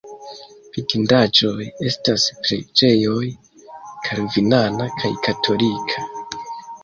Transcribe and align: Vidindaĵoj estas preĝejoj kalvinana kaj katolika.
Vidindaĵoj 0.77 1.65
estas 1.89 2.23
preĝejoj 2.47 3.27
kalvinana 4.07 4.87
kaj 5.03 5.11
katolika. 5.27 6.07